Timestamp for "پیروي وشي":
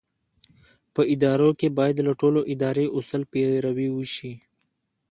3.31-4.33